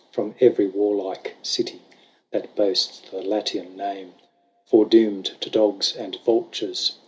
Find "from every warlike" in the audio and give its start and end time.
0.11-1.35